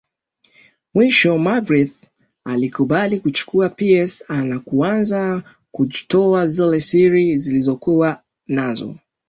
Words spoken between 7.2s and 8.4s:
lizokuwa